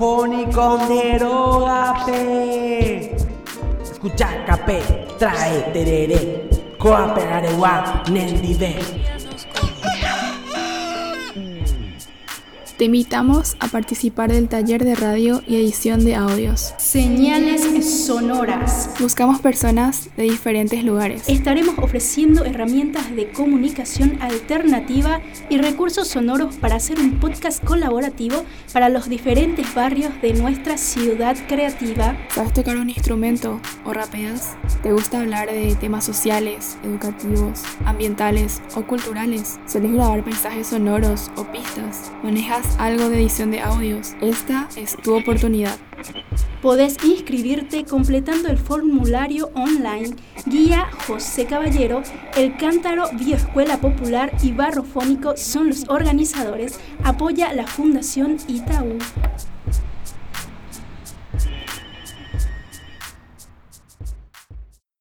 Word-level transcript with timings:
escondero 0.00 1.60
gape. 1.60 3.14
Escucha 3.82 4.44
capé, 4.46 4.80
trae 5.18 5.60
tereré, 5.72 6.48
coape 6.78 7.22
arewa, 7.22 8.02
nendive. 8.10 8.76
Te 12.80 12.86
invitamos 12.86 13.58
a 13.60 13.68
participar 13.68 14.32
del 14.32 14.48
taller 14.48 14.86
de 14.86 14.94
radio 14.94 15.42
y 15.46 15.56
edición 15.56 16.02
de 16.02 16.14
audios. 16.14 16.72
Señales 16.78 18.06
sonoras. 18.06 18.88
Buscamos 18.98 19.42
personas 19.42 20.08
de 20.16 20.22
diferentes 20.22 20.82
lugares. 20.82 21.28
Estaremos 21.28 21.74
ofreciendo 21.76 22.42
herramientas 22.42 23.14
de 23.14 23.32
comunicación 23.32 24.16
alternativa 24.22 25.20
y 25.50 25.58
recursos 25.58 26.08
sonoros 26.08 26.56
para 26.56 26.76
hacer 26.76 26.98
un 26.98 27.20
podcast 27.20 27.62
colaborativo 27.62 28.46
para 28.72 28.88
los 28.88 29.10
diferentes 29.10 29.74
barrios 29.74 30.12
de 30.22 30.32
nuestra 30.32 30.78
ciudad 30.78 31.36
creativa. 31.48 32.16
¿Sabes 32.30 32.54
tocar 32.54 32.78
un 32.78 32.88
instrumento 32.88 33.60
o 33.84 33.92
rapeas? 33.92 34.56
¿Te 34.82 34.90
gusta 34.90 35.20
hablar 35.20 35.50
de 35.50 35.74
temas 35.74 36.06
sociales, 36.06 36.78
educativos, 36.82 37.60
ambientales 37.84 38.62
o 38.74 38.86
culturales? 38.86 39.60
¿Sueles 39.66 39.92
grabar 39.92 40.24
mensajes 40.24 40.68
sonoros 40.68 41.30
o 41.36 41.44
pistas? 41.44 42.10
¿Manejas 42.22 42.69
algo 42.78 43.08
de 43.08 43.20
edición 43.20 43.50
de 43.50 43.60
audios, 43.60 44.14
esta 44.20 44.68
es 44.76 44.96
tu 44.96 45.16
oportunidad. 45.16 45.76
Podés 46.62 46.96
inscribirte 47.04 47.84
completando 47.84 48.48
el 48.48 48.58
formulario 48.58 49.50
online 49.54 50.14
Guía 50.46 50.90
José 51.06 51.46
Caballero, 51.46 52.02
El 52.36 52.56
Cántaro 52.56 53.04
Bioescuela 53.12 53.78
Popular 53.78 54.32
y 54.42 54.52
Barrofónico 54.52 55.36
son 55.36 55.68
los 55.68 55.88
organizadores. 55.88 56.78
Apoya 57.04 57.52
la 57.52 57.66
Fundación 57.66 58.36
Itaú. 58.48 58.98